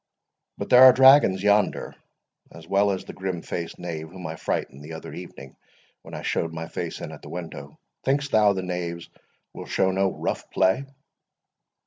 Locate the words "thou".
8.31-8.53